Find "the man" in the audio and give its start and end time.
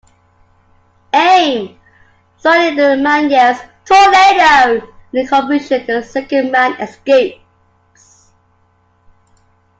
2.75-3.29